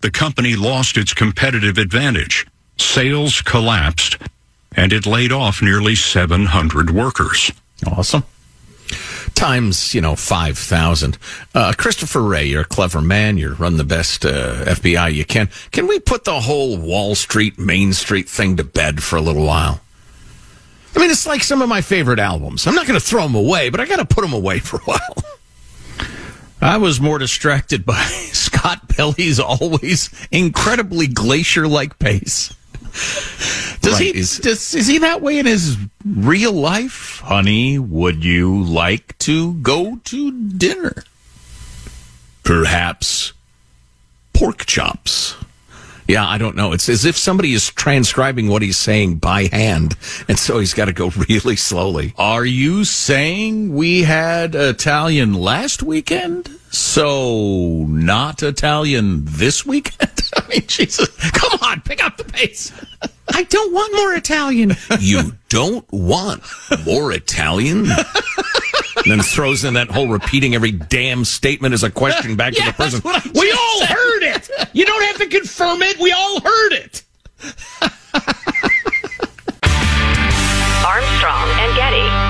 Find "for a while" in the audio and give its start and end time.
24.60-25.16